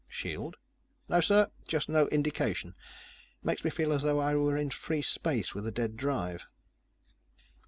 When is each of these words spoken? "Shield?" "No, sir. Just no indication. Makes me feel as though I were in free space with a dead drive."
"Shield?" 0.07 0.57
"No, 1.07 1.21
sir. 1.21 1.51
Just 1.67 1.87
no 1.87 2.07
indication. 2.07 2.73
Makes 3.43 3.63
me 3.63 3.69
feel 3.69 3.93
as 3.93 4.01
though 4.01 4.17
I 4.17 4.33
were 4.33 4.57
in 4.57 4.71
free 4.71 5.03
space 5.03 5.53
with 5.53 5.67
a 5.67 5.71
dead 5.71 5.95
drive." 5.95 6.47